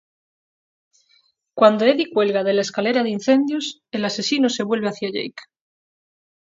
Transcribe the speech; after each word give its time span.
Cuando 1.53 1.85
Eddie 1.85 2.09
cuelga 2.11 2.43
de 2.43 2.53
la 2.55 2.61
escalera 2.61 3.03
de 3.03 3.11
incendios, 3.11 3.83
el 3.91 4.03
asesino 4.03 4.49
se 4.49 4.63
vuelve 4.63 4.87
hacia 4.89 5.09
Jake. 5.13 5.43